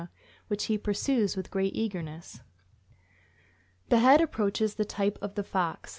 [0.47, 2.41] which he pursues with great eagerness.
[3.89, 5.89] The head approaches the type of the fox.